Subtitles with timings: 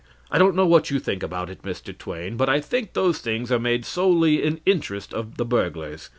[0.31, 1.95] I don't know what you think about it, Mr.
[1.95, 6.09] Twain; but I think those things are made solely in the interest of the burglars.